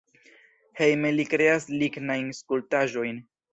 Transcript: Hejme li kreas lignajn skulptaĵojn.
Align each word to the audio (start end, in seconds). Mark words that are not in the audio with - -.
Hejme 0.79 1.11
li 1.17 1.27
kreas 1.35 1.69
lignajn 1.83 2.35
skulptaĵojn. 2.41 3.25